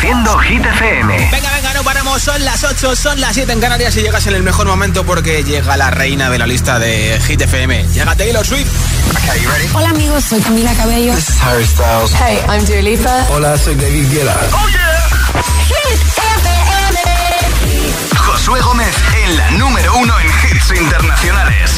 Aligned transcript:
Reproduciendo 0.00 0.38
Hit 0.38 0.64
FM. 0.64 1.28
Venga, 1.30 1.50
venga, 1.52 1.74
no 1.74 1.82
paramos. 1.82 2.22
Son 2.22 2.42
las 2.42 2.64
8, 2.64 2.96
son 2.96 3.20
las 3.20 3.34
7 3.34 3.52
en 3.52 3.60
Canarias 3.60 3.94
y 3.96 4.02
llegas 4.02 4.26
en 4.26 4.34
el 4.34 4.42
mejor 4.42 4.66
momento 4.66 5.04
porque 5.04 5.44
llega 5.44 5.76
la 5.76 5.90
reina 5.90 6.30
de 6.30 6.38
la 6.38 6.46
lista 6.46 6.78
de 6.78 7.20
Hit 7.26 7.42
FM. 7.42 7.86
Llega 7.92 8.16
Taylor 8.16 8.46
Swift. 8.46 8.70
Okay, 9.10 9.42
you 9.42 9.50
ready? 9.50 9.68
Hola 9.74 9.90
amigos, 9.90 10.24
soy 10.24 10.40
Camila 10.40 10.72
Cabello. 10.74 11.14
This 11.14 11.28
is 11.28 11.42
Harry 11.42 11.66
Styles. 11.66 12.14
Hey, 12.14 12.38
I'm 12.48 12.64
Dua 12.64 12.80
Lipa. 12.80 13.26
Hola, 13.28 13.58
soy 13.58 13.74
David 13.74 14.10
Guetta. 14.10 14.36
¡Oh, 14.52 14.68
yeah! 14.70 15.42
Hit 15.68 16.00
FM. 16.00 16.48
Josué 18.16 18.60
Gómez 18.62 18.96
en 19.22 19.36
la 19.36 19.50
número 19.50 19.96
uno 19.96 20.14
en 20.18 20.28
hits 20.28 20.70
internacionales. 20.80 21.72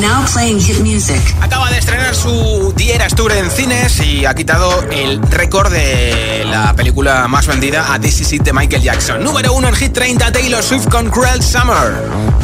Now 0.00 0.24
playing 0.32 0.60
hit 0.60 0.80
music. 0.80 1.20
Acaba 1.40 1.70
de 1.70 1.78
estrenar 1.78 2.14
su 2.14 2.72
Dieras 2.76 3.14
Tour 3.14 3.32
en 3.32 3.50
cines 3.50 4.00
y 4.00 4.24
ha 4.26 4.34
quitado 4.34 4.82
el 4.90 5.20
récord 5.30 5.70
de 5.72 6.44
la 6.46 6.74
película 6.74 7.26
más 7.28 7.46
vendida 7.46 7.92
a 7.92 7.98
This 7.98 8.20
Is 8.20 8.32
It 8.32 8.42
de 8.42 8.52
Michael 8.52 8.82
Jackson. 8.82 9.22
Número 9.22 9.52
uno 9.54 9.68
en 9.68 9.74
Hit 9.74 9.92
30, 9.92 10.32
Taylor 10.32 10.62
Swift 10.62 10.88
con 10.88 11.08
Cruel 11.10 11.42
Summer. 11.42 11.94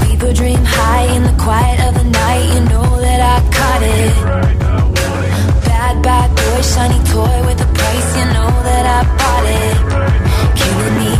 People 0.08 0.32
dream 0.32 0.64
high 0.64 1.16
in 1.16 1.24
the 1.24 1.32
quiet 1.42 1.80
of 1.88 1.94
the 1.94 2.04
night. 2.04 2.54
You 2.54 2.60
know 2.68 3.00
that 3.00 3.20
I 3.20 3.40
caught 3.50 3.82
it. 3.82 4.14
Bad, 5.64 6.02
bad 6.02 6.30
boy, 6.34 6.62
shiny 6.62 6.98
toy 7.10 7.46
with 7.46 7.60
a 7.60 7.66
price. 7.74 8.16
You 8.16 8.26
know 8.32 8.50
that 8.62 8.86
I 8.86 9.04
bought 9.18 9.46
it. 9.46 9.76
Killing 10.54 10.98
me 10.98 11.19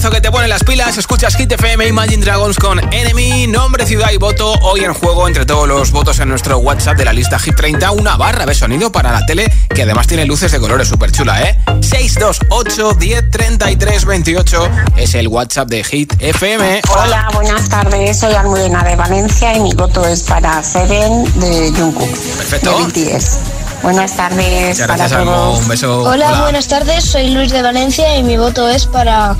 temazo 0.00 0.14
que 0.14 0.20
te 0.20 0.30
pone 0.30 0.48
las 0.48 0.64
pilas. 0.64 0.96
Escuchas 0.96 1.36
Hit 1.36 1.52
FM 1.52 1.86
Imagine 1.86 2.24
Dragons 2.24 2.56
con 2.56 2.80
Enemy, 2.92 3.46
nombre, 3.46 3.84
ciudad 3.84 4.10
y 4.12 4.16
voto. 4.16 4.54
Hoy 4.62 4.80
en 4.80 4.94
juego, 4.94 5.28
entre 5.28 5.44
todos 5.44 5.68
los 5.68 5.90
votos 5.90 6.18
en 6.20 6.28
nuestro 6.28 6.58
WhatsApp 6.58 6.96
de 6.96 7.04
la 7.04 7.12
lista 7.12 7.38
Hit 7.38 7.54
30, 7.54 7.90
una 7.90 8.16
barra 8.16 8.46
de 8.46 8.54
sonido 8.54 8.90
para 8.90 9.12
la 9.12 9.26
tele 9.26 9.52
que 9.68 9.82
además 9.82 10.06
tiene 10.06 10.24
luces 10.24 10.52
de 10.52 10.58
colores 10.58 10.88
súper 10.88 11.12
chula, 11.12 11.42
¿eh? 11.42 11.58
628 11.82 12.94
10 12.94 13.30
33 13.30 14.04
28 14.06 14.70
es 14.96 15.14
el 15.14 15.28
WhatsApp 15.28 15.68
de 15.68 15.84
Hit 15.84 16.14
FM. 16.18 16.82
Hola, 16.96 17.28
buenas 17.34 17.68
tardes. 17.68 18.20
Soy 18.20 18.32
Almudena 18.32 18.82
de 18.82 18.96
Valencia 18.96 19.54
y 19.54 19.60
mi 19.60 19.74
voto 19.74 20.06
es 20.06 20.22
para 20.22 20.62
Seven 20.62 21.24
de 21.40 21.72
Jungkook. 21.76 22.10
Perfecto. 22.10 22.88
De 22.88 23.16
BTS. 23.16 23.59
Buenas 23.82 24.14
tardes 24.14 24.68
Muchas 24.68 24.86
para 24.86 24.96
gracias, 24.96 25.12
Almo. 25.20 25.32
todos. 25.32 25.58
Un 25.60 25.68
beso. 25.68 26.00
Hola, 26.02 26.40
buenas 26.42 26.68
tardes. 26.68 27.04
Soy 27.04 27.30
Luis 27.30 27.50
de 27.50 27.62
Valencia 27.62 28.16
y 28.16 28.22
mi 28.22 28.36
voto 28.36 28.68
es 28.68 28.86
para 28.86 29.36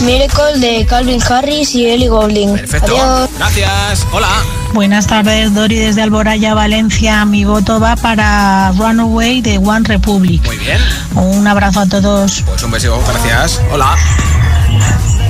Miracle 0.00 0.58
de 0.58 0.86
Calvin 0.86 1.22
Harris 1.22 1.74
y 1.74 1.86
Ellie 1.86 2.08
Goulding. 2.08 2.56
Perfecto. 2.56 2.96
Adiós. 2.96 3.30
Gracias. 3.38 4.06
Hola. 4.12 4.28
Buenas 4.72 5.06
tardes, 5.06 5.54
Dori 5.54 5.76
desde 5.76 6.02
Alboraya, 6.02 6.54
Valencia. 6.54 7.24
Mi 7.24 7.44
voto 7.44 7.80
va 7.80 7.96
para 7.96 8.72
Runaway 8.76 9.40
de 9.40 9.58
One 9.58 9.86
Republic. 9.86 10.44
Muy 10.46 10.58
bien. 10.58 10.80
Un 11.14 11.46
abrazo 11.46 11.80
a 11.80 11.86
todos. 11.86 12.42
Pues 12.46 12.62
un 12.62 12.70
beso. 12.70 13.00
Gracias. 13.06 13.60
Hola. 13.72 13.96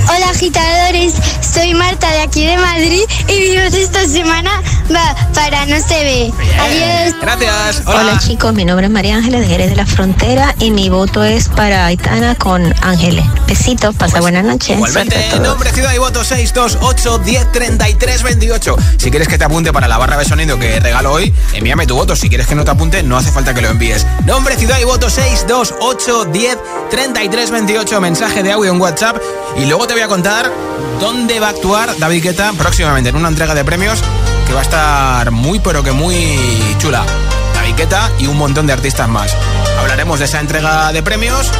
Hola, 0.09 0.29
agitadores. 0.29 1.13
Soy 1.53 1.73
Marta 1.73 2.09
de 2.11 2.21
aquí 2.21 2.45
de 2.45 2.57
Madrid 2.57 3.01
y 3.27 3.57
voto 3.57 3.77
esta 3.77 4.05
semana 4.05 4.61
va 4.93 5.15
para 5.33 5.65
No 5.65 5.77
se 5.79 6.03
ve. 6.03 6.33
Adiós. 6.59 7.15
Gracias. 7.21 7.83
Hola. 7.85 7.99
Hola 8.01 8.19
chicos, 8.19 8.53
mi 8.53 8.65
nombre 8.65 8.87
es 8.87 8.91
María 8.91 9.15
Ángeles 9.17 9.41
de 9.41 9.47
Jerez 9.47 9.69
de 9.69 9.75
la 9.75 9.85
Frontera 9.85 10.55
y 10.59 10.71
mi 10.71 10.89
voto 10.89 11.23
es 11.23 11.49
para 11.49 11.85
Aitana 11.85 12.35
con 12.35 12.73
Ángeles. 12.81 13.25
Besitos, 13.47 13.95
pasa 13.95 14.19
buenas 14.21 14.43
noches. 14.43 14.75
Igualmente, 14.75 15.15
Suerte 15.15 15.29
a 15.29 15.37
todos. 15.37 15.47
nombre, 15.47 15.71
ciudad 15.71 15.93
y 15.93 15.97
voto 15.97 16.23
628 16.23 17.17
10 17.19 17.51
33 17.51 18.23
28. 18.23 18.75
Si 18.97 19.11
quieres 19.11 19.27
que 19.27 19.37
te 19.37 19.43
apunte 19.45 19.71
para 19.73 19.87
la 19.87 19.97
barra 19.97 20.17
de 20.17 20.25
sonido 20.25 20.57
que 20.59 20.79
regalo 20.79 21.11
hoy, 21.13 21.33
envíame 21.53 21.85
tu 21.87 21.95
voto. 21.95 22.15
Si 22.15 22.29
quieres 22.29 22.47
que 22.47 22.55
no 22.55 22.63
te 22.63 22.71
apunte, 22.71 23.03
no 23.03 23.17
hace 23.17 23.31
falta 23.31 23.53
que 23.53 23.61
lo 23.61 23.69
envíes. 23.69 24.05
Nombre, 24.25 24.57
ciudad 24.57 24.79
y 24.79 24.83
voto 24.83 25.09
628 25.09 26.25
10 26.25 26.57
33 26.89 27.51
28. 27.51 28.01
Mensaje 28.01 28.43
de 28.43 28.51
audio 28.51 28.71
en 28.71 28.79
WhatsApp. 28.81 29.17
Y 29.57 29.65
luego 29.65 29.85
te 29.85 29.93
voy 29.93 30.00
a 30.03 30.07
contar 30.07 30.51
dónde 30.99 31.39
va 31.39 31.47
a 31.47 31.49
actuar 31.51 31.95
David 31.99 32.23
Guetta 32.23 32.53
próximamente 32.53 33.09
en 33.09 33.15
una 33.15 33.27
entrega 33.27 33.53
de 33.53 33.63
premios 33.63 34.01
que 34.47 34.53
va 34.53 34.61
a 34.61 34.63
estar 34.63 35.31
muy, 35.31 35.59
pero 35.59 35.83
que 35.83 35.91
muy 35.91 36.39
chula. 36.79 37.05
David 37.53 37.75
Guetta 37.75 38.09
y 38.17 38.25
un 38.25 38.37
montón 38.37 38.65
de 38.65 38.73
artistas 38.73 39.07
más. 39.07 39.35
Hablaremos 39.79 40.19
de 40.19 40.25
esa 40.25 40.39
entrega 40.39 40.91
de 40.91 41.03
premios 41.03 41.51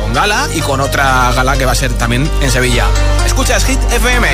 con 0.00 0.12
gala 0.14 0.48
y 0.54 0.60
con 0.60 0.80
otra 0.80 1.32
gala 1.34 1.56
que 1.58 1.66
va 1.66 1.72
a 1.72 1.74
ser 1.74 1.92
también 1.92 2.30
en 2.40 2.50
Sevilla. 2.50 2.86
Escuchas 3.26 3.64
Hit 3.64 3.80
FM. 3.90 4.28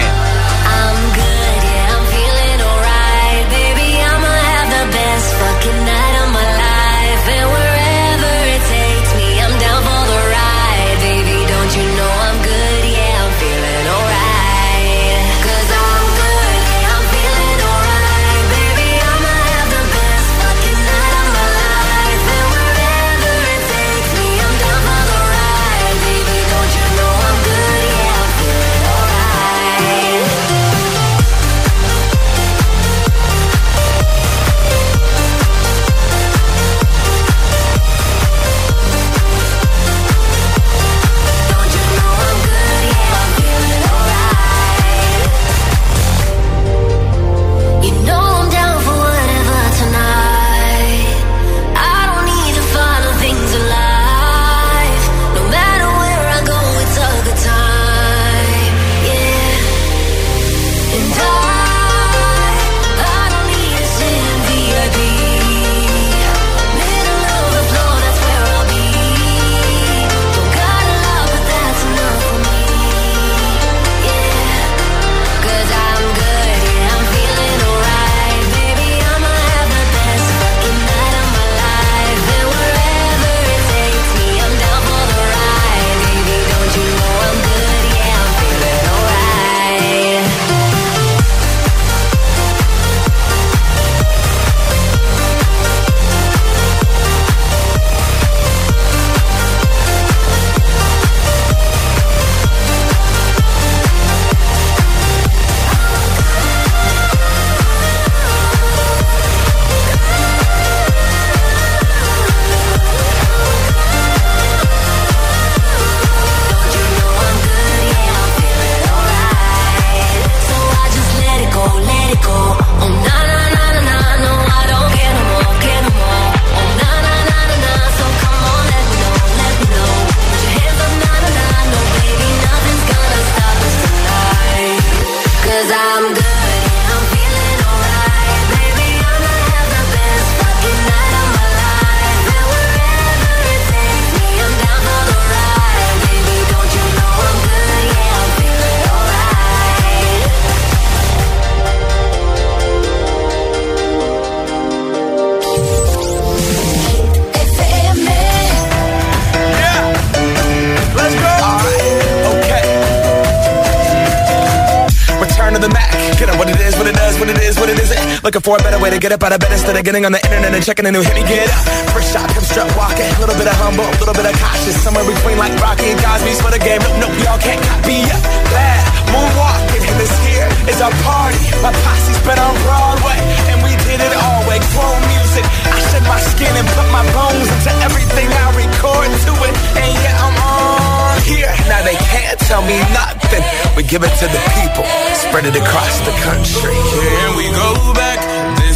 For 168.48 168.56
a 168.56 168.64
better 168.64 168.80
way 168.80 168.88
to 168.88 168.96
get 168.96 169.12
up 169.12 169.20
out 169.20 169.36
of 169.36 169.40
bed 169.44 169.52
instead 169.52 169.76
of 169.76 169.84
getting 169.84 170.08
on 170.08 170.12
the 170.16 170.22
internet 170.24 170.48
and 170.56 170.64
checking 170.64 170.88
a 170.88 170.92
new 170.92 171.04
hit. 171.04 171.12
Me 171.12 171.20
get 171.28 171.52
up. 171.52 171.60
First 171.92 172.16
shot, 172.16 172.32
come 172.32 172.40
strut 172.48 172.64
walking. 172.80 173.04
A 173.04 173.20
little 173.20 173.36
bit 173.36 173.44
of 173.44 173.52
humble, 173.60 173.84
a 173.84 173.96
little 174.00 174.16
bit 174.16 174.24
of 174.24 174.32
cautious. 174.40 174.72
Somewhere 174.80 175.04
between 175.04 175.36
like 175.36 175.52
Rocky 175.60 175.92
and 175.92 176.00
Cosby's 176.00 176.40
for 176.40 176.48
the 176.48 176.56
game. 176.56 176.80
Nope, 176.80 176.96
nope, 176.96 177.16
y'all 177.20 177.36
can't 177.44 177.60
copy 177.60 178.08
yet. 178.08 178.16
Glad 178.48 178.80
moonwalking, 179.12 179.84
and 179.84 179.96
this 180.00 180.14
here 180.24 180.48
is 180.64 180.80
our 180.80 180.94
party. 181.04 181.44
My 181.60 181.76
posse's 181.76 182.16
been 182.24 182.40
on 182.40 182.56
Broadway, 182.64 183.20
and 183.52 183.60
we 183.60 183.76
did 183.84 184.00
it 184.00 184.16
all 184.16 184.40
way. 184.48 184.56
Grown 184.72 185.00
music. 185.12 185.44
I 185.68 185.76
shed 185.92 186.04
my 186.08 186.20
skin 186.32 186.52
and 186.56 186.68
put 186.72 186.88
my 186.88 187.04
bones 187.12 187.48
into 187.52 187.72
everything 187.84 188.28
I 188.32 188.48
record 188.56 189.12
to 189.28 189.32
it. 189.44 189.54
And 189.76 189.92
yeah, 189.92 190.24
I'm 190.24 190.36
on 190.40 191.16
here. 191.28 191.52
Now 191.68 191.84
they 191.84 192.00
can't 192.00 192.38
tell 192.48 192.64
me 192.64 192.80
nothing. 192.96 193.44
We 193.76 193.84
give 193.84 194.00
it 194.08 194.14
to 194.24 194.26
the 194.28 194.42
people, 194.56 194.88
spread 195.20 195.44
it 195.44 195.56
across 195.56 195.94
the 196.08 196.14
country. 196.24 196.76
Here 196.96 197.30
we 197.36 197.44
go 197.52 197.92
back. 197.92 198.27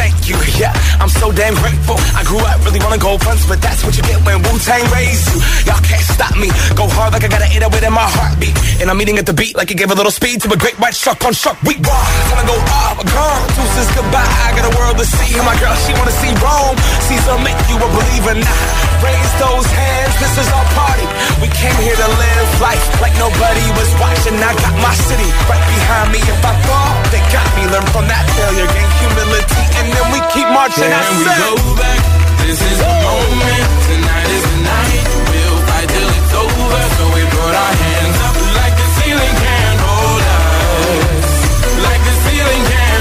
Thank 0.00 0.28
you. 0.28 0.36
Yeah, 0.58 0.72
I'm 1.00 1.08
so 1.08 1.32
damn 1.32 1.54
grateful. 1.54 1.96
I 2.14 2.22
grew 2.24 2.38
up 2.38 2.62
really 2.64 2.80
wanna 2.80 2.98
go 2.98 3.18
fronts, 3.18 3.46
but 3.46 3.60
that's 3.60 3.84
what 3.84 3.96
you 3.96 4.02
get 4.02 4.18
when 4.24 4.42
Wu 4.42 4.58
Tang 4.62 4.84
raised 4.90 5.26
you. 5.32 5.38
Y'all 5.66 5.82
can't 5.82 6.04
stop 6.04 6.36
me. 6.36 6.48
Go 6.74 6.86
hard 6.88 7.12
like 7.12 7.24
I 7.24 7.28
got 7.28 7.42
an 7.42 7.50
808 7.50 7.82
in 7.82 7.92
my 7.92 8.06
heartbeat. 8.06 8.56
And 8.80 8.90
I'm 8.90 9.00
eating 9.00 9.18
at 9.18 9.26
the 9.26 9.34
beat 9.34 9.56
like 9.56 9.70
it 9.70 9.76
gave 9.76 9.90
a 9.90 9.94
little 9.94 10.12
speed 10.12 10.40
to 10.42 10.52
a 10.52 10.56
great 10.56 10.78
white 10.78 10.94
shark 10.94 11.24
on 11.24 11.32
shark. 11.32 11.60
We 11.62 11.74
raw. 11.82 12.04
Time 12.30 12.40
to 12.42 12.46
go 12.46 12.56
off. 12.70 12.98
Gone. 13.02 13.42
Deuces 13.56 13.90
goodbye. 13.94 14.32
I 14.46 14.54
got 14.56 14.66
a 14.70 14.74
world 14.76 14.98
to 14.98 15.06
see. 15.06 15.34
And 15.36 15.46
my 15.46 15.56
girl, 15.58 15.74
she 15.84 15.92
wanna 15.94 16.14
see 16.22 16.32
Rome. 16.38 16.76
Caesar 17.08 17.38
make 17.42 17.58
you 17.68 17.76
a 17.76 17.88
believer 17.90 18.34
now. 18.38 18.91
Raise 19.02 19.32
those 19.42 19.66
hands. 19.66 20.14
This 20.22 20.34
is 20.42 20.48
our 20.54 20.66
party. 20.78 21.06
We 21.42 21.48
came 21.50 21.74
here 21.82 21.96
to 21.98 22.08
live 22.08 22.48
life 22.62 22.84
like 23.02 23.14
nobody 23.18 23.64
was 23.78 23.90
watching. 23.98 24.38
I 24.38 24.52
got 24.54 24.74
my 24.78 24.94
city 24.94 25.28
right 25.50 25.64
behind 25.66 26.08
me. 26.14 26.20
If 26.22 26.40
I 26.42 26.54
fall, 26.66 26.92
they 27.10 27.22
got 27.34 27.48
me. 27.58 27.66
Learn 27.72 27.86
from 27.90 28.06
that 28.06 28.24
failure. 28.38 28.66
Gain 28.70 28.90
humility. 29.02 29.62
And 29.82 29.86
then 29.90 30.06
we 30.14 30.18
keep 30.34 30.46
marching. 30.54 30.86
I 30.90 31.02
Can 31.02 31.18
we 31.18 31.24
said- 31.26 31.42
go 31.42 31.54
back? 31.82 32.00
This 32.46 32.58
is 32.62 32.78
the 32.78 32.90
moment. 33.06 33.66
Tonight 33.90 34.28
is 34.36 34.44
the 34.50 34.58
night. 34.66 35.04
We'll 35.30 35.60
fight 35.66 35.88
till 35.94 36.08
it's 36.18 36.32
over. 36.34 36.82
So 36.98 37.02
we 37.14 37.22
put 37.26 37.52
our 37.54 37.74
hands 37.86 38.18
up 38.26 38.36
like 38.58 38.74
the 38.78 38.86
ceiling 38.98 39.34
can't 39.46 39.78
hold 39.86 40.22
us. 40.38 41.30
Like 41.86 42.02
the 42.06 42.14
ceiling 42.26 42.62
can't 42.70 42.91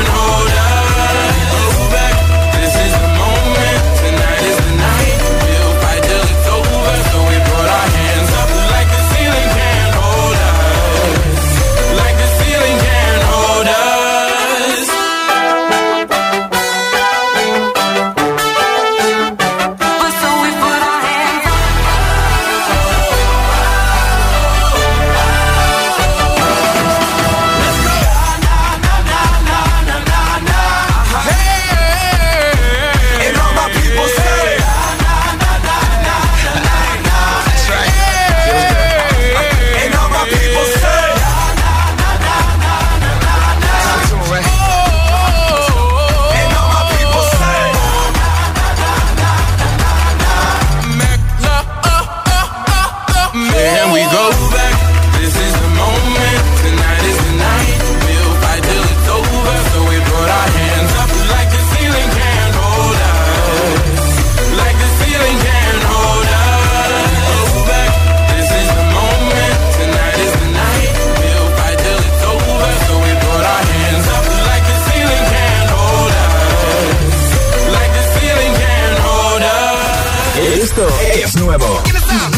nuevo. 81.58 81.81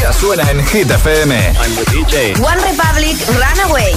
Ya 0.01 0.11
suena 0.11 0.49
en 0.49 0.65
Hit 0.65 0.89
FM. 0.89 1.35
I'm 1.35 1.75
the 1.75 1.85
DJ. 1.91 2.33
One 2.41 2.57
Republic 2.61 3.17
Runaway. 3.27 3.93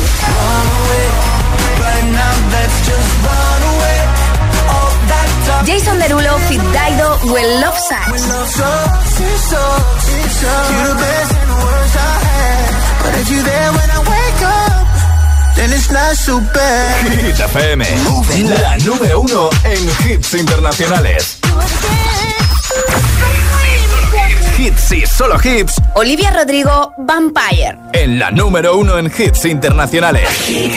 Jason 5.65 5.99
Derulo, 5.99 6.39
Fit 6.49 6.61
Dido, 6.61 7.19
Well 7.33 7.61
Love 7.61 7.79
Sucks. 7.79 8.23
Hit 17.11 17.41
FM. 17.41 17.85
La 18.61 18.77
número 18.79 19.21
uno 19.21 19.51
en 19.65 20.11
hits 20.11 20.35
internacionales. 20.35 21.36
Hits 24.67 24.91
y 24.91 25.07
solo 25.07 25.37
hits 25.45 25.81
Olivia 25.95 26.33
Rodrigo, 26.33 26.93
Vampire. 26.99 27.79
en 27.93 28.19
la 28.19 28.33
número 28.33 28.77
uno 28.77 28.99
en 28.99 29.07
hits 29.07 29.45
internacionales. 29.45 30.29
Hit 30.45 30.77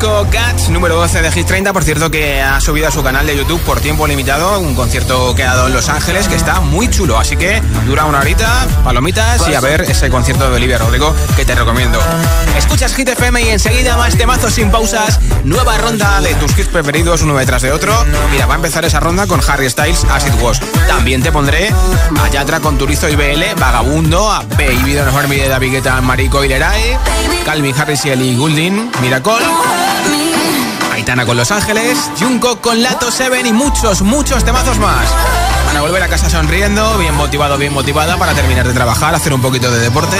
Disco 0.00 0.26
Cats, 0.30 0.70
número 0.70 0.96
12 0.96 1.20
de 1.20 1.30
Hit 1.30 1.46
30. 1.46 1.72
Por 1.74 1.84
cierto, 1.84 2.10
que 2.10 2.40
ha 2.40 2.58
subido 2.60 2.88
a 2.88 2.90
su 2.90 3.02
canal 3.02 3.26
de 3.26 3.36
YouTube 3.36 3.60
por 3.62 3.80
tiempo 3.80 4.06
limitado 4.06 4.58
un 4.58 4.74
concierto 4.74 5.34
que 5.34 5.42
ha 5.42 5.54
dado 5.54 5.66
en 5.66 5.74
Los 5.74 5.90
Ángeles 5.90 6.26
que 6.26 6.36
está 6.36 6.60
muy 6.60 6.88
chulo. 6.88 7.18
Así 7.18 7.36
que 7.36 7.60
dura 7.86 8.06
una 8.06 8.20
horita, 8.20 8.66
palomitas 8.82 9.46
y 9.48 9.54
a 9.54 9.60
ver 9.60 9.82
ese 9.82 10.08
concierto 10.08 10.48
de 10.48 10.56
Oliver 10.56 10.80
Rodrigo 10.80 11.14
que 11.36 11.44
te 11.44 11.54
recomiendo. 11.54 11.98
Escuchas 12.56 12.94
Hit 12.94 13.08
FM 13.08 13.42
y 13.42 13.48
enseguida 13.50 13.96
más 13.98 14.16
temazos 14.16 14.54
sin 14.54 14.70
pausas. 14.70 15.20
Nueva 15.44 15.76
ronda 15.76 16.20
de 16.22 16.34
tus 16.34 16.56
hits 16.56 16.68
preferidos 16.68 17.20
uno 17.20 17.36
detrás 17.36 17.60
de 17.60 17.72
otro. 17.72 17.92
Mira, 18.30 18.46
va 18.46 18.54
a 18.54 18.56
empezar 18.56 18.84
esa 18.86 19.00
ronda 19.00 19.26
con 19.26 19.40
Harry 19.48 19.68
Styles, 19.68 20.04
As 20.04 20.26
It 20.26 20.34
Was. 20.40 20.60
También 20.88 21.22
te 21.22 21.30
pondré 21.30 21.68
a 21.68 22.60
con 22.60 22.78
Turizo 22.78 23.08
y 23.08 23.16
BL, 23.16 23.54
Vagabundo, 23.58 24.30
a 24.30 24.42
Baby 24.42 24.92
de 24.92 25.02
Mejor 25.04 25.28
de 25.28 25.48
David 25.48 25.72
Guetta, 25.72 26.00
Marico 26.00 26.42
y 26.42 26.48
Leray, 26.48 26.96
Calvin 27.44 27.74
Harris 27.78 28.04
y 28.06 28.10
Ellie 28.10 28.36
Goulding, 28.36 28.90
Miracle. 29.02 29.89
Aitana 30.92 31.24
con 31.24 31.36
Los 31.36 31.50
Ángeles, 31.50 31.98
Junko 32.18 32.60
con 32.60 32.82
Lato 32.82 33.10
Seven 33.10 33.46
y 33.46 33.52
muchos, 33.52 34.02
muchos 34.02 34.44
temazos 34.44 34.78
más. 34.78 35.08
Van 35.66 35.76
a 35.76 35.80
volver 35.80 36.02
a 36.02 36.08
casa 36.08 36.28
sonriendo, 36.28 36.98
bien 36.98 37.14
motivado, 37.14 37.56
bien 37.56 37.72
motivada 37.72 38.16
para 38.16 38.34
terminar 38.34 38.66
de 38.66 38.74
trabajar, 38.74 39.14
hacer 39.14 39.32
un 39.32 39.40
poquito 39.40 39.70
de 39.70 39.78
deporte, 39.78 40.16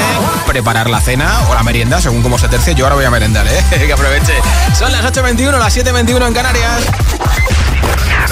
preparar 0.47 0.89
la 0.89 1.01
cena 1.01 1.41
o 1.51 1.55
la 1.55 1.63
merienda, 1.63 2.01
según 2.01 2.23
como 2.23 2.39
se 2.39 2.49
tercie. 2.49 2.75
Yo 2.75 2.85
ahora 2.85 2.97
voy 2.97 3.05
a 3.05 3.11
merendar, 3.11 3.47
¿eh? 3.47 3.65
que 3.87 3.93
aproveche. 3.93 4.35
Son 4.79 4.91
las 4.93 5.05
8.21, 5.05 5.59
las 5.59 5.77
7.21 5.77 6.27
en 6.29 6.35
Canarias. 6.35 6.83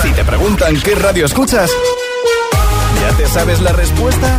Si 0.01 0.11
te 0.12 0.24
preguntan 0.24 0.81
qué 0.81 0.94
radio 0.94 1.27
escuchas, 1.27 1.70
¿ya 3.01 3.16
te 3.16 3.27
sabes 3.27 3.61
la 3.61 3.72
respuesta? 3.72 4.38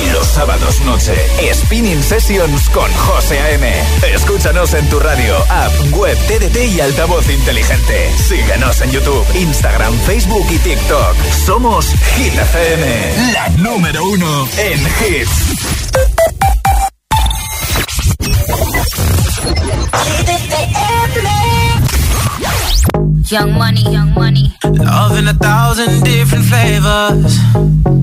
Los 0.21 0.29
sábados 0.29 0.79
noche, 0.81 1.15
Spinning 1.51 2.03
Sessions 2.03 2.69
con 2.69 2.91
José 2.93 3.39
A.M. 3.39 3.67
Escúchanos 4.13 4.71
en 4.75 4.87
tu 4.87 4.99
radio, 4.99 5.35
app, 5.49 5.71
web, 5.93 6.15
TDT 6.27 6.75
y 6.75 6.79
altavoz 6.79 7.27
inteligente. 7.27 8.07
Síguenos 8.17 8.81
en 8.81 8.91
YouTube, 8.91 9.25
Instagram, 9.33 9.91
Facebook 10.01 10.45
y 10.51 10.59
TikTok. 10.59 11.15
Somos 11.43 11.87
Hit 12.15 12.35
FM, 12.35 13.33
la 13.33 13.49
número 13.63 14.05
uno 14.05 14.47
en 14.59 14.79
hits. 14.79 15.31
Young 23.23 23.53
money, 23.53 23.83
young 23.91 24.13
money. 24.13 24.53
Love 24.65 25.17
in 25.17 25.27
a 25.27 25.33
thousand 25.33 26.03
different 26.03 26.45
flavors. 26.45 28.00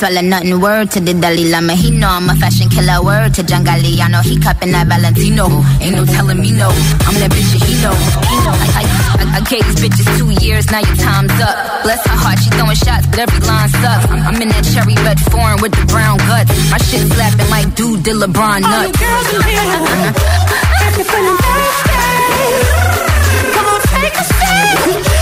Swallow 0.00 0.24
nothing. 0.24 0.56
Word 0.60 0.90
to 0.92 1.00
the 1.00 1.12
Dalai 1.12 1.52
Lama. 1.52 1.74
He 1.76 1.90
know 1.90 2.08
I'm 2.08 2.28
a 2.30 2.34
fashion 2.34 2.72
killer. 2.72 3.04
Word 3.04 3.34
to 3.36 3.42
Jangali. 3.44 4.00
I 4.00 4.08
know 4.08 4.24
he 4.24 4.40
cupping 4.40 4.72
that 4.72 4.88
Valentino. 4.88 5.44
Ain't 5.84 5.94
no 5.94 6.04
telling 6.08 6.40
me 6.40 6.52
no. 6.56 6.72
I'm 7.04 7.16
that 7.20 7.28
bitch 7.28 7.52
that 7.52 7.62
he 7.68 7.76
know. 7.84 7.92
He 7.92 8.36
know. 8.40 8.56
I, 8.56 8.68
I, 8.80 8.84
I, 9.20 9.24
I 9.36 9.40
gave 9.44 9.60
these 9.68 9.80
bitches 9.84 10.08
two 10.16 10.32
years. 10.40 10.72
Now 10.72 10.80
your 10.80 10.96
time's 10.96 11.36
up. 11.44 11.84
Bless 11.84 12.00
her 12.08 12.16
heart, 12.16 12.40
she 12.40 12.48
throwing 12.56 12.80
shots, 12.80 13.06
but 13.12 13.18
every 13.28 13.40
line 13.44 13.68
sucks. 13.68 14.08
I'm, 14.08 14.40
in 14.40 14.48
that 14.48 14.64
cherry 14.72 14.96
red 15.04 15.20
foreign 15.28 15.60
with 15.60 15.76
the 15.76 15.84
brown 15.92 16.16
guts. 16.24 16.48
My 16.72 16.80
shit 16.80 17.04
slapping 17.12 17.50
like 17.52 17.68
dude 17.76 18.00
did 18.02 18.16
LeBron 18.16 18.64
All 18.64 18.86
you 18.88 18.96
girls 18.96 19.28
in 19.36 19.42
here, 19.44 19.68
if 20.88 20.96
you're 20.96 21.08
feeling 21.12 21.38
thirsty, 21.44 22.00
come 23.52 23.68
on, 23.68 23.80
take 23.92 24.16
a 24.16 24.24
sip, 24.24 25.19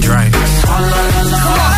Drake. 0.00 0.32
Drake. 0.32 1.77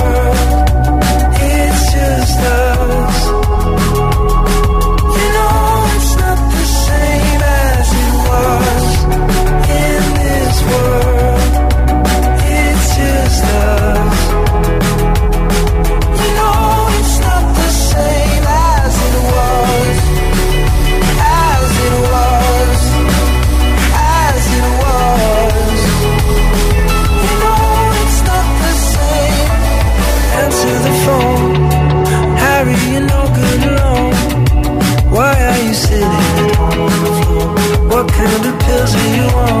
feels 38.71 38.95
you 39.17 39.27
want 39.35 39.60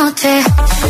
Noche. 0.00 0.89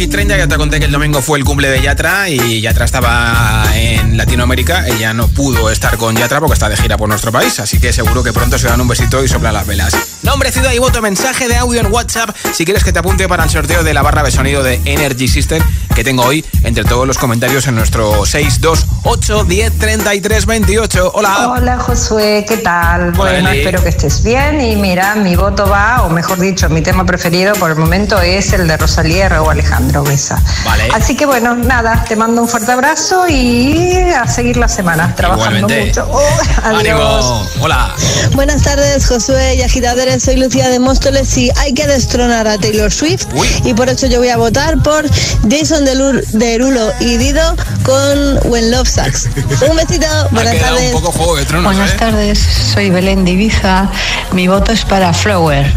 Hit 0.00 0.10
30. 0.12 0.38
Ya 0.38 0.48
te 0.48 0.56
conté 0.56 0.78
que 0.78 0.86
el 0.86 0.92
domingo 0.92 1.20
fue 1.20 1.38
el 1.38 1.44
cumple 1.44 1.68
de 1.68 1.82
Yatra 1.82 2.30
y 2.30 2.62
Yatra 2.62 2.86
estaba 2.86 3.66
en 3.74 4.16
Latinoamérica. 4.16 4.86
Ella 4.88 5.12
no 5.12 5.28
pudo 5.28 5.68
estar 5.68 5.98
con 5.98 6.16
Yatra 6.16 6.40
porque 6.40 6.54
está 6.54 6.70
de 6.70 6.76
gira 6.78 6.96
por 6.96 7.06
nuestro 7.06 7.30
país. 7.30 7.60
Así 7.60 7.78
que 7.78 7.92
seguro 7.92 8.22
que 8.22 8.32
pronto 8.32 8.58
se 8.58 8.66
dan 8.66 8.80
un 8.80 8.88
besito 8.88 9.22
y 9.22 9.28
soplan 9.28 9.52
las 9.52 9.66
velas. 9.66 9.94
Nombre, 10.22 10.52
ciudad 10.52 10.72
y 10.72 10.78
voto, 10.78 11.02
mensaje 11.02 11.48
de 11.48 11.56
audio 11.56 11.80
en 11.82 11.92
WhatsApp. 11.92 12.34
Si 12.54 12.64
quieres 12.64 12.82
que 12.82 12.94
te 12.94 12.98
apunte 12.98 13.28
para 13.28 13.44
el 13.44 13.50
sorteo 13.50 13.84
de 13.84 13.92
la 13.92 14.00
barra 14.00 14.22
de 14.22 14.30
sonido 14.30 14.62
de 14.62 14.80
Energy 14.86 15.28
System 15.28 15.62
que 15.94 16.04
tengo 16.04 16.22
hoy 16.24 16.44
entre 16.62 16.84
todos 16.84 17.06
los 17.06 17.18
comentarios 17.18 17.66
en 17.66 17.74
nuestro 17.74 18.24
628 18.24 19.44
10 19.44 19.78
33 19.78 20.46
28. 20.46 21.10
Hola. 21.14 21.48
Hola 21.50 21.78
Josué, 21.78 22.44
¿qué 22.48 22.58
tal? 22.58 23.12
Bueno, 23.12 23.50
Eli. 23.50 23.58
espero 23.58 23.82
que 23.82 23.88
estés 23.90 24.22
bien 24.22 24.60
y 24.60 24.76
mira, 24.76 25.14
mi 25.16 25.36
voto 25.36 25.68
va, 25.68 26.02
o 26.02 26.08
mejor 26.10 26.38
dicho, 26.38 26.68
mi 26.68 26.80
tema 26.82 27.04
preferido 27.04 27.54
por 27.54 27.70
el 27.70 27.76
momento 27.76 28.20
es 28.20 28.52
el 28.52 28.66
de 28.68 28.76
Rosalía 28.76 29.42
o 29.42 29.50
Alejandro 29.50 30.02
Besa. 30.04 30.42
Vale. 30.64 30.88
Así 30.94 31.16
que 31.16 31.26
bueno, 31.26 31.54
nada, 31.56 32.04
te 32.08 32.16
mando 32.16 32.42
un 32.42 32.48
fuerte 32.48 32.72
abrazo 32.72 33.28
y 33.28 33.98
a 34.16 34.26
seguir 34.26 34.56
la 34.56 34.68
semana, 34.68 35.14
trabajando 35.14 35.58
Igualmente. 35.58 36.00
mucho. 36.00 36.08
Oh, 36.12 36.20
adiós. 36.64 36.80
Ánimo. 36.80 37.48
Hola. 37.60 37.94
Buenas 38.34 38.62
tardes, 38.62 39.06
Josué 39.06 39.56
y 39.56 39.62
agitadores. 39.62 40.22
Soy 40.22 40.36
Lucía 40.36 40.68
de 40.68 40.78
Móstoles 40.78 41.36
y 41.36 41.50
hay 41.56 41.74
que 41.74 41.86
destronar 41.86 42.46
a 42.46 42.58
Taylor 42.58 42.92
Swift. 42.92 43.26
Y 43.64 43.74
por 43.74 43.88
eso 43.88 44.06
yo 44.06 44.18
voy 44.18 44.28
a 44.28 44.36
votar 44.36 44.82
por 44.82 45.04
Jason 45.50 45.79
Delur- 45.86 46.24
Derulo 46.32 46.92
y 47.00 47.16
Dido 47.16 47.56
con 47.82 48.38
When 48.50 48.70
Love 48.70 48.88
Sucks. 48.88 49.28
Un 49.68 49.76
besito, 49.76 50.06
buenas 50.30 50.58
tardes. 50.58 50.92
un 50.94 51.00
poco 51.00 51.12
Juego 51.12 51.36
de 51.36 51.44
Tronos, 51.44 51.74
Buenas 51.74 51.92
¿eh? 51.92 51.96
tardes, 51.98 52.38
soy 52.38 52.90
Belén 52.90 53.24
de 53.24 53.32
Ibiza. 53.32 53.88
Mi 54.32 54.48
voto 54.48 54.72
es 54.72 54.84
para 54.84 55.12
Flower. 55.12 55.72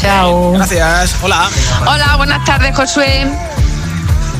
Chao. 0.00 0.52
Gracias. 0.52 1.14
Hola. 1.22 1.48
Hola, 1.86 2.16
buenas 2.16 2.44
tardes, 2.44 2.74
Josué. 2.74 3.26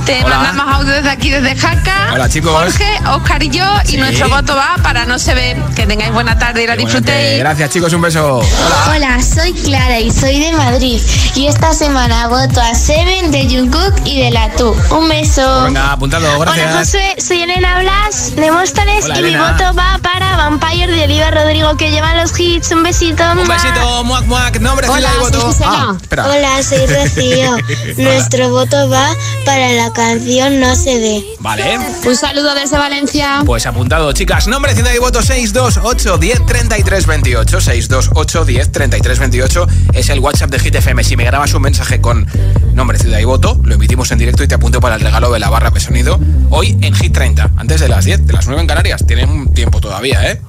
Te 0.04 0.22
Hola. 0.22 0.38
mandamos 0.38 0.74
audio 0.74 0.92
desde 0.92 1.10
aquí, 1.10 1.30
desde 1.30 1.56
Jaca. 1.56 2.10
Hola, 2.12 2.28
chicos. 2.28 2.52
Jorge, 2.52 2.98
Oscar 3.10 3.42
y 3.42 3.48
yo. 3.48 3.64
Sí. 3.86 3.94
Y 3.94 3.98
nuestro 3.98 4.28
voto 4.28 4.54
va 4.54 4.76
para 4.82 5.06
No 5.06 5.18
se 5.18 5.32
ve. 5.34 5.56
Que 5.74 5.86
tengáis 5.86 6.12
buena 6.12 6.38
tarde 6.38 6.62
y 6.64 6.66
la 6.66 6.76
disfrutéis. 6.76 7.38
Gracias, 7.38 7.70
chicos. 7.70 7.90
Un 7.94 8.02
beso. 8.02 8.36
Hola. 8.40 8.92
Hola, 8.94 9.22
soy 9.22 9.54
Clara 9.54 9.98
y 10.00 10.10
soy 10.10 10.40
de 10.40 10.52
Madrid. 10.52 11.00
Y 11.34 11.46
esta 11.46 11.72
semana 11.72 12.28
voto 12.28 12.60
a 12.60 12.74
Seven 12.74 13.30
de 13.30 13.44
Jungkook 13.48 13.94
y 14.04 14.20
de 14.20 14.30
la 14.30 14.50
Tu. 14.56 14.76
Un 14.90 15.08
beso. 15.08 15.64
Venga, 15.64 15.92
apuntado. 15.92 16.38
Gracias. 16.38 16.66
Hola 16.68 16.78
Josué, 16.80 17.14
soy 17.18 17.42
Elena 17.42 17.80
Blas 17.80 18.36
de 18.36 18.50
Móstoles 18.50 19.04
Hola, 19.06 19.18
y 19.20 19.22
mi 19.22 19.36
voto 19.36 19.72
va 19.74 19.98
para 20.02 20.36
Vampire 20.36 20.92
de 20.92 21.04
Oliva 21.04 21.30
Rodrigo 21.30 21.76
que 21.78 21.90
llevan 21.90 22.18
los 22.18 22.38
hits. 22.38 22.70
Un 22.72 22.82
besito. 22.82 23.22
Un 23.32 23.48
besito, 23.48 24.04
muac, 24.04 24.24
muac. 24.26 24.60
Nombre, 24.60 24.86
ciudad 24.86 24.98
Hola, 25.00 25.20
voto. 25.20 25.40
soy 25.40 25.52
Gisela. 25.52 25.96
Ah. 26.18 26.26
Hola, 26.28 26.62
soy 26.62 26.86
Rocío. 26.86 27.56
Nuestro 27.96 28.50
voto 28.50 28.88
va 28.90 29.08
para 29.46 29.70
la 29.72 29.90
canción 29.94 30.60
No 30.60 30.74
se 30.74 30.98
dé. 30.98 31.24
Vale. 31.40 31.78
Un 32.04 32.16
saludo 32.16 32.54
desde 32.54 32.76
Valencia. 32.76 33.42
Pues 33.46 33.66
apuntado, 33.66 34.12
chicas. 34.12 34.46
Nombre, 34.48 34.74
ciudad 34.74 34.92
y 34.94 34.98
voto 34.98 35.22
628 35.22 36.18
10 36.18 36.46
33 36.46 37.06
28. 37.06 37.60
628 37.60 38.44
10 38.44 38.72
33 38.72 39.18
28 39.18 39.66
es 39.94 40.08
el 40.10 40.18
WhatsApp 40.18 40.50
de 40.50 40.58
Hit 40.58 40.74
FM. 40.74 41.04
Si 41.04 41.16
me 41.16 41.24
grabas 41.24 41.54
un 41.54 41.62
mensaje 41.62 42.00
con 42.00 42.26
nombre, 42.74 42.98
ciudad 42.98 43.18
y 43.20 43.24
voto, 43.24 43.58
lo 43.64 43.74
emitimos 43.74 44.10
en 44.10 44.18
directo 44.18 44.42
y 44.42 44.48
te 44.48 44.56
apunto 44.56 44.80
para 44.80 44.96
el 44.96 45.00
regalo 45.00 45.32
de 45.32 45.38
la 45.38 45.48
barra 45.48 45.70
de 45.70 45.80
sonido 45.80 46.18
hoy 46.50 46.76
en 46.82 46.94
Hit 46.94 47.12
30, 47.12 47.52
antes 47.56 47.80
de 47.80 47.88
las 47.88 48.04
10, 48.04 48.26
de 48.26 48.32
las 48.32 48.46
9 48.46 48.60
en 48.60 48.68
Canarias. 48.68 49.04
Tienen 49.06 49.30
un 49.30 49.54
tiempo 49.54 49.80
todavía, 49.80 50.30
¿eh? 50.30 50.40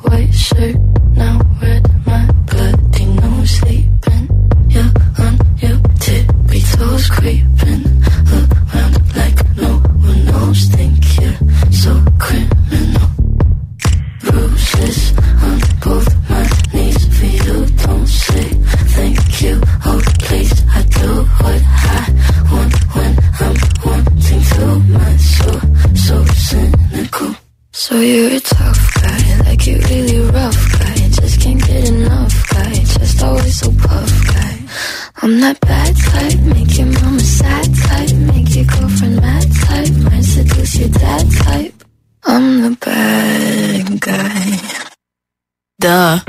Now 1.16 1.46
knows. 10.46 10.66
Think 10.66 11.20
you're 11.20 11.72
so 11.72 11.94
criminal. 12.20 13.10
Bruises 14.22 15.14
on 15.44 15.60
both 15.84 16.30
my 16.30 16.48
knees 16.74 17.02
for 17.18 17.26
you. 17.26 17.66
Don't 17.86 18.08
say 18.08 18.48
thank 18.96 19.42
you. 19.42 19.62
Oh, 19.86 20.02
please, 20.20 20.64
I 20.70 20.82
do 20.84 21.10
what 21.42 21.62
I 21.64 22.02
want 22.52 22.74
when 22.96 23.12
I'm 23.44 23.56
wanting 23.86 24.42
to. 24.54 24.66
My 24.98 25.18
soul, 25.18 25.60
so 25.96 26.26
cynical. 26.26 27.36
So 27.72 28.00
you're 28.00 28.38
a 28.38 28.40
tough 28.40 28.94
guy, 29.02 29.40
like 29.46 29.68
you 29.68 29.78
really 29.90 30.20
rough 30.32 30.80
guy. 30.80 30.96
Just 31.10 31.42
can't 31.42 31.60
get 31.68 31.90
enough 31.90 32.50
guy, 32.50 32.74
just 32.74 33.24
always 33.24 33.60
so 33.60 33.72
puff 33.72 34.26
guy. 34.28 34.60
I'm 35.22 35.40
that 35.42 35.60
bad 35.62 35.96
type, 35.98 36.40
make 36.56 36.78
your 36.78 36.88
mama 36.88 37.20
sad 37.20 37.66
type, 37.88 38.16
make 38.34 38.56
your 38.56 38.66
girlfriend 38.66 39.16
mad 39.22 39.48
type, 39.66 39.90
might 40.66 40.72
seduce 40.72 40.80
your 40.80 40.90
dad 40.90 41.32
type. 41.32 41.84
I'm 42.24 42.62
the 42.62 42.78
bad 42.78 44.02
guy. 44.02 44.60
Duh. 45.80 46.20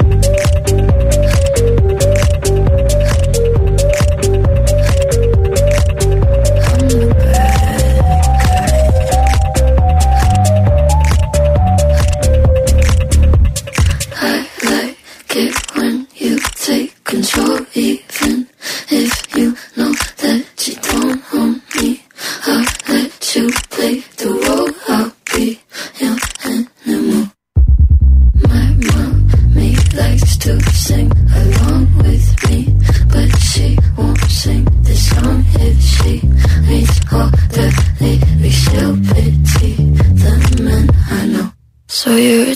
You're 42.16 42.55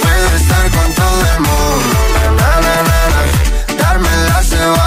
Puedes 0.21 0.41
estar 0.41 0.69
con 0.69 0.93
todo 0.93 1.21
el 1.33 1.39
mundo. 1.39 1.97
Na, 2.37 2.61
na, 2.61 2.75
na, 2.89 2.99
na. 3.09 3.75
Darme 3.75 4.07
la 4.27 4.43
de 4.43 4.80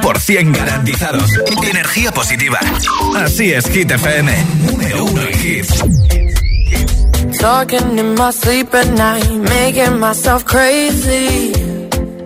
100% 0.00 0.56
garantizados. 0.56 1.30
Energía 1.68 2.12
positiva. 2.12 2.58
Así 3.16 3.52
es, 3.52 3.68
Hit 3.68 3.90
FM. 3.90 4.32
Número 4.66 5.04
uno 5.04 5.22
en 5.22 5.46
hits. 5.46 5.84
Talking 7.40 7.98
in 7.98 8.14
my 8.14 8.32
sleep 8.32 8.74
at 8.74 8.88
night, 8.94 9.28
making 9.30 10.00
myself 10.00 10.44
crazy. 10.44 11.52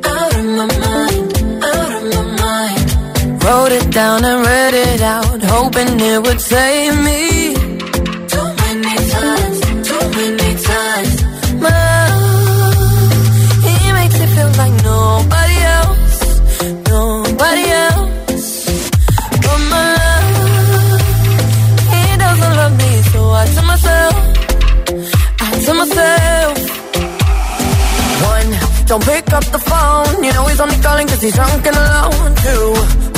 Out 0.05 0.35
of 0.35 0.45
my 0.45 0.67
mind, 0.67 1.63
out 1.63 1.93
of 1.93 2.03
my 2.15 2.23
mind. 2.41 3.43
Wrote 3.45 3.73
it 3.73 3.91
down 3.91 4.25
and 4.25 4.47
read 4.47 4.75
it 4.75 5.03
out, 5.03 5.43
hoping 5.43 6.01
it 6.01 6.23
would 6.23 6.41
save 6.41 6.97
me. 7.03 7.22
Don't 28.93 29.07
pick 29.07 29.33
up 29.33 29.45
the 29.45 29.59
phone. 29.59 30.23
You 30.23 30.33
know 30.35 30.45
he's 30.49 30.61
only 30.61 30.77
calling 30.83 31.09
cause 31.09 31.23
he's 31.23 31.35
drunk 31.35 31.65
and 31.67 31.77
alone 31.77 32.33
Two, 32.45 32.67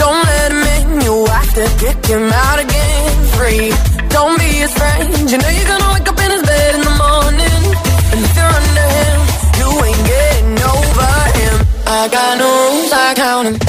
don't 0.03 0.23
let 0.31 0.53
him 0.55 0.63
in. 0.77 1.01
You 1.03 1.27
have 1.27 1.51
to 1.59 1.67
kick 1.83 1.99
him 2.07 2.31
out 2.31 2.59
again. 2.61 3.11
Three, 3.35 3.75
don't 4.15 4.39
be 4.39 4.51
his 4.63 4.73
friend. 4.73 5.11
You 5.31 5.37
know 5.43 5.51
you're 5.57 5.71
gonna 5.73 5.91
wake 5.95 6.09
up 6.13 6.19
in 6.25 6.31
his 6.31 6.43
bed 6.43 6.75
in 6.77 6.83
the 6.91 6.97
morning. 7.05 7.63
And 8.11 8.19
if 8.23 8.33
you're 8.39 8.55
under 8.61 8.89
him 8.99 9.19
You 9.59 9.69
ain't 9.87 10.05
getting 10.15 10.59
over 10.75 11.11
him. 11.41 11.55
I 11.99 12.03
got 12.17 12.33
no 12.39 12.49
rules, 12.71 12.93
I 12.93 13.15
count 13.17 13.47
'em. 13.49 13.64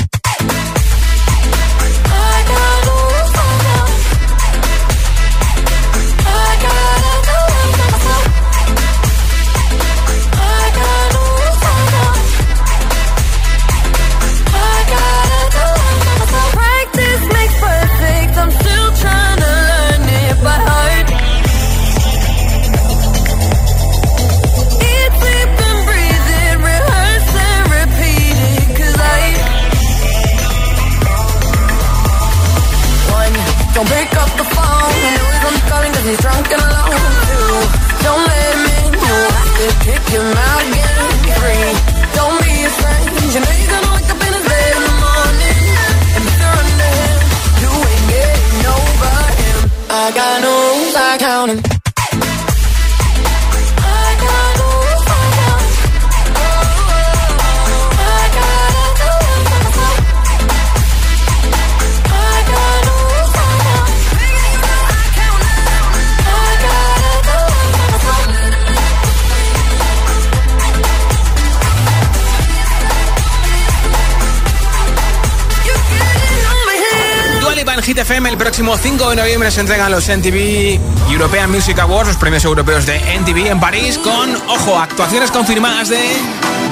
5 78.87 79.09
de 79.09 79.15
noviembre 79.15 79.49
se 79.49 79.61
entregan 79.61 79.91
los 79.91 80.07
NTV 80.07 80.79
European 81.09 81.49
Music 81.49 81.79
Awards, 81.79 82.09
los 82.09 82.17
premios 82.17 82.45
europeos 82.45 82.85
de 82.85 82.97
NTV 83.17 83.47
en 83.47 83.59
París, 83.59 83.97
con, 83.97 84.35
ojo, 84.47 84.77
actuaciones 84.77 85.31
confirmadas 85.31 85.89
de 85.89 85.99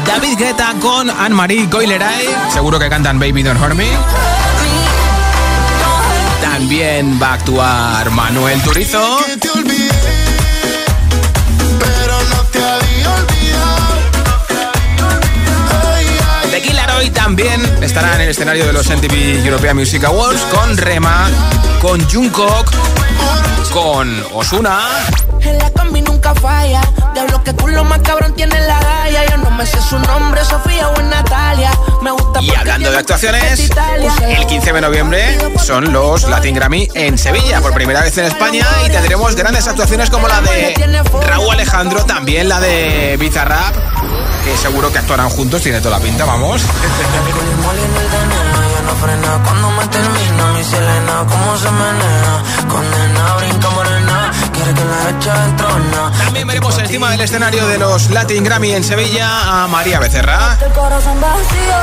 David 0.05 0.38
Guetta 0.38 0.76
con 0.80 1.09
Anne-Marie 1.09 1.68
Coileray. 1.68 2.30
Seguro 2.53 2.78
que 2.78 2.88
cantan 2.88 3.18
Baby 3.18 3.41
Don't 3.41 3.59
Hurt 3.59 3.74
Me. 3.74 3.88
También 6.39 7.20
va 7.20 7.30
a 7.30 7.34
actuar 7.34 8.11
Manuel 8.11 8.61
Turizo. 8.61 9.18
También 17.36 17.84
estará 17.84 18.13
en 18.13 18.21
el 18.21 18.29
escenario 18.29 18.63
de 18.63 18.73
los 18.73 18.88
MTV 18.88 19.43
European 19.43 19.75
Music 19.75 20.03
Awards 20.03 20.41
con 20.51 20.77
Rema, 20.77 21.27
con 21.81 21.99
Jungkook, 22.07 22.71
con 23.71 24.23
Osuna. 24.34 24.81
Diablo 27.14 27.43
que 27.43 27.53
culo 27.53 27.84
más 27.84 27.99
cabrón 27.99 28.34
tiene 28.36 28.59
la 28.61 28.80
raya. 28.80 29.26
Yo 29.30 29.38
no 29.38 29.51
me 29.51 29.66
sé 29.66 29.80
su 29.82 29.99
nombre, 29.99 30.43
Sofía 30.43 30.89
o 30.89 31.01
Natalia. 31.01 31.72
Me 32.01 32.11
gusta 32.11 32.41
Y 32.41 32.53
hablando 32.55 32.91
de 32.91 32.97
actuaciones, 32.97 33.70
el 34.28 34.45
15 34.47 34.74
de 34.74 34.82
noviembre 34.82 35.38
son 35.57 35.93
los 35.93 36.28
Latin 36.28 36.55
Grammy 36.55 36.89
en 36.93 37.18
Sevilla, 37.18 37.61
por 37.61 37.74
primera 37.74 38.01
vez 38.01 38.18
en 38.18 38.26
España, 38.26 38.66
y 38.86 38.89
tendremos 38.89 39.36
grandes 39.36 39.68
actuaciones 39.68 40.09
como 40.09 40.28
la 40.28 40.41
de 40.41 40.74
Raúl 41.28 41.51
Alejandro, 41.51 42.05
también 42.05 42.49
la 42.49 42.59
de 42.59 43.16
Bizarrap, 43.20 43.76
que 44.43 44.57
seguro 44.57 44.91
que 44.91 44.97
actuarán 44.99 45.30
juntos, 45.30 45.61
tiene 45.61 45.80
toda 45.80 45.97
la 45.97 46.03
pinta, 46.03 46.26
vamos. 46.26 46.64
no 48.86 48.95
frena 48.95 49.41
cuando 49.43 49.72
me 49.72 49.88
termina 49.88 50.45
mi 50.53 50.64
Selena, 50.64 51.26
cómo 51.30 51.57
se 51.57 51.72
menea, 51.72 52.43
condena, 52.68 53.36
brinca 53.38 53.70
También 56.18 56.47
veremos 56.47 56.78
encima 56.80 57.11
del 57.11 57.22
escenario 57.22 57.68
de 57.68 57.78
los 57.78 58.09
Latin 58.09 58.43
Grammy 58.43 58.72
en 58.72 58.84
Sevilla 58.84 59.64
a 59.64 59.68
María 59.68 59.99
Becerra. 59.99 60.57
El 60.66 60.72
corazón 60.72 61.20
vacío. 61.22 61.78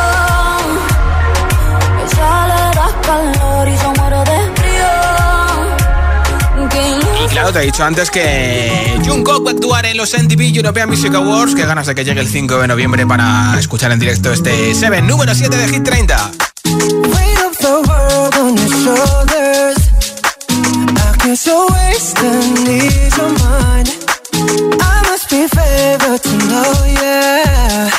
Ella 2.04 2.46
le 2.46 2.76
da 2.76 2.88
calor 3.02 3.68
y 3.68 3.76
yo 3.76 3.92
muero 3.96 4.24
de 4.24 4.50
frío. 4.56 4.90
Que 6.70 7.24
Y 7.24 7.28
claro, 7.28 7.52
te 7.52 7.60
he 7.60 7.62
dicho 7.66 7.84
antes 7.84 8.10
que 8.10 9.00
Jungkook 9.04 9.46
va 9.46 9.50
a 9.50 9.54
actuar 9.54 9.86
en 9.86 9.96
los 9.96 10.12
MTV 10.12 10.56
European 10.56 10.88
Music 10.88 11.14
Awards. 11.14 11.54
Qué 11.54 11.64
ganas 11.64 11.86
de 11.86 11.94
que 11.94 12.04
llegue 12.04 12.20
el 12.20 12.28
5 12.28 12.58
de 12.58 12.68
noviembre 12.68 13.06
para 13.06 13.58
escuchar 13.58 13.92
en 13.92 13.98
directo 13.98 14.32
este 14.32 14.74
7, 14.74 15.02
número 15.02 15.34
7 15.34 15.56
de 15.56 15.68
Hit 15.68 15.84
30. 15.84 16.30
Of 21.30 21.44
the 21.44 21.52
world 21.52 21.70
on 21.70 21.78
your 21.78 21.86
shoulders. 21.86 22.14
I 22.16 22.26
you're 22.26 22.26
wasting 22.26 22.66
ease 22.66 23.18
of 23.18 23.30
mine. 23.38 23.88
I 24.82 24.96
must 25.06 25.30
be 25.30 25.46
favored 25.46 26.22
to 26.26 26.34
know, 26.50 26.72
yeah. 26.90 27.90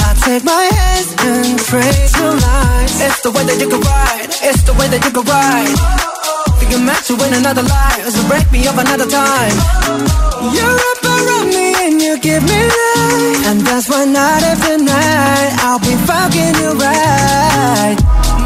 I 0.00 0.10
take 0.24 0.44
my 0.44 0.64
hands 0.72 1.12
and 1.28 1.60
pray 1.68 1.92
to 1.92 2.24
light. 2.40 2.88
It's 3.04 3.20
the 3.20 3.30
way 3.36 3.44
that 3.44 3.60
you 3.60 3.68
can 3.68 3.80
ride. 3.84 4.30
It's 4.48 4.62
the 4.64 4.72
way 4.80 4.88
that 4.88 5.04
you 5.04 5.12
can 5.12 5.24
ride. 5.28 5.76
Oh. 5.76 6.56
Think 6.56 6.70
you're 6.72 6.80
meant 6.80 7.04
to 7.04 7.14
win 7.20 7.34
another 7.34 7.64
life, 7.68 8.08
so 8.08 8.20
break 8.32 8.48
me 8.48 8.66
up 8.66 8.80
another 8.80 9.08
time. 9.12 9.56
Oh. 9.84 10.56
You 10.56 10.64
wrap 10.64 11.04
around 11.04 11.48
me 11.52 11.68
and 11.84 12.00
you 12.00 12.16
give 12.16 12.42
me 12.48 12.60
life, 12.64 13.40
and 13.52 13.60
that's 13.60 13.88
why 13.92 14.08
night 14.08 14.40
after 14.40 14.78
night 14.80 15.52
I'll 15.60 15.84
be 15.84 15.94
fucking 16.08 16.54
you 16.64 16.70
right. 16.80 17.96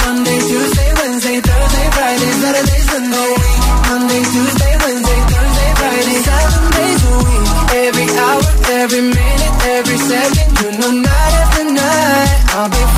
Monday, 0.03 0.39
Tuesday, 0.43 0.91
Wednesday, 0.99 1.39
Thursday, 1.39 1.87
Friday, 1.95 2.33
Saturday. 2.43 2.78
Monday, 4.19 4.31
Tuesday, 4.33 4.75
Wednesday, 4.83 5.21
Thursday, 5.31 5.71
Friday, 5.79 6.19
seven 6.27 6.71
days 6.75 7.03
a 7.07 7.15
week. 7.23 7.47
Every 7.87 8.09
hour, 8.19 8.43
every 8.83 9.01
minute, 9.03 9.55
every 9.63 9.97
second, 9.97 10.59
you 10.59 10.71
know 10.79 10.91
night 10.91 11.35
after 11.39 11.65
night 11.71 12.45
I'll 12.51 12.69
be 12.69 12.98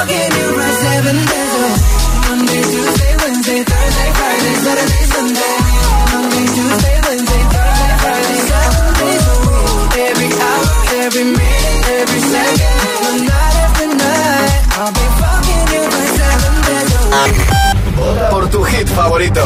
Por 18.29 18.49
tu 18.49 18.63
hit 18.63 18.87
favorito. 18.87 19.43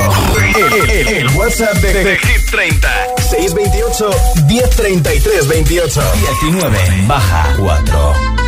El, 0.55 1.27
WhatsApp 1.35 1.73
de, 1.77 2.03
de 2.03 2.17
Hit 2.17 2.51
30. 2.51 2.89
628 3.29 4.09
1033 4.47 5.47
28. 5.47 6.01
19 6.41 6.77
baja 7.07 7.55
4. 7.57 8.44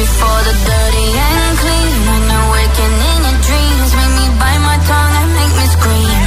For 0.00 0.38
the 0.48 0.54
dirty 0.64 1.08
and 1.12 1.58
clean. 1.60 1.92
When 2.08 2.24
waking 2.56 2.96
in 3.10 3.20
your 3.20 3.38
dreams, 3.44 3.90
make 4.00 4.12
me 4.16 4.26
bite 4.40 4.62
my 4.64 4.78
tongue 4.88 5.14
and 5.20 5.30
make 5.36 5.54
me 5.60 5.66
scream. 5.76 6.22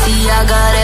See, 0.00 0.22
I 0.24 0.40
got 0.48 0.72
everything 0.72 0.83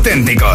auténtico. 0.00 0.49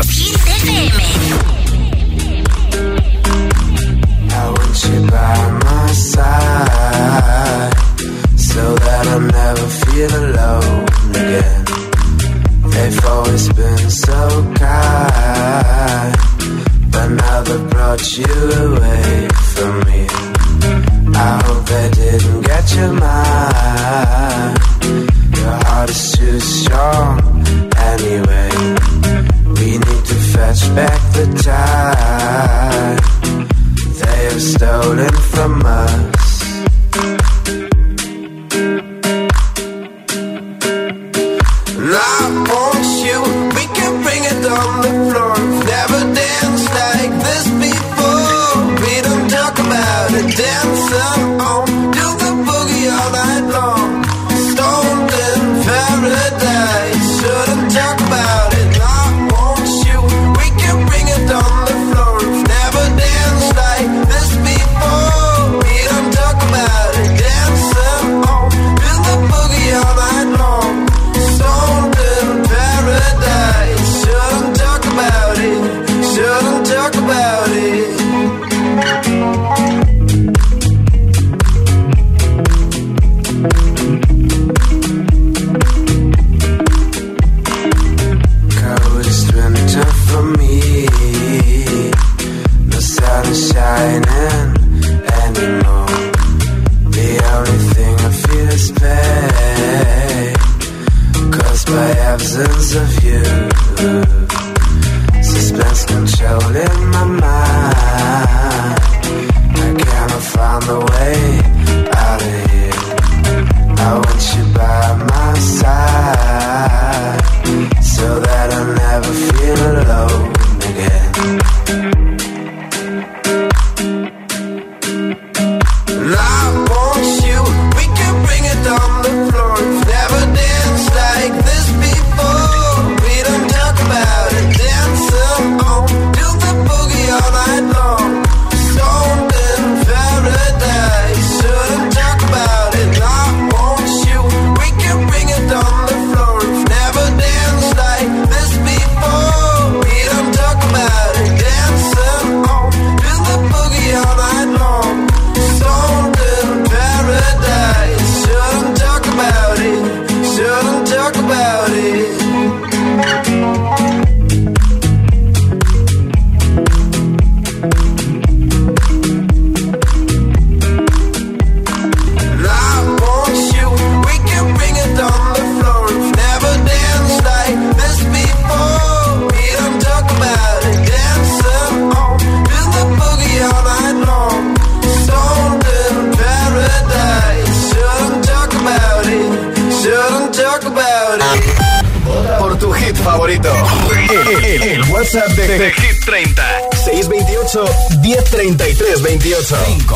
WhatsApp 195.05 195.35
de, 195.35 195.45
de, 195.45 195.71
Hit 195.71 195.99
30. 196.03 196.41
628 196.83 197.69
1033 198.01 199.01
28. 199.03 199.55
5. 199.55 199.95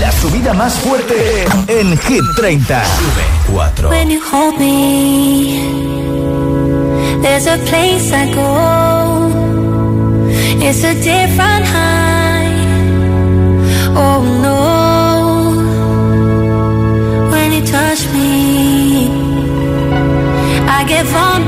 La 0.00 0.10
subida 0.10 0.54
más 0.54 0.72
fuerte 0.78 1.44
en 1.66 1.98
Hit 1.98 2.22
30. 2.34 2.82
Sube 2.84 3.24
4. 3.52 3.90
When 3.90 4.10
you 4.10 4.22
hold 4.22 4.58
me, 4.58 5.60
there's 7.20 7.46
a 7.46 7.58
place 7.66 8.10
I 8.10 8.32
go. 8.34 9.28
It's 10.62 10.82
a 10.82 10.94
different 10.94 11.66
high. 11.66 12.48
Oh 13.96 14.22
no. 14.40 15.58
When 17.30 17.52
you 17.52 17.60
touch 17.66 18.08
me, 18.14 19.10
I 20.66 20.84
get 20.88 21.04
vulnerable. 21.04 21.47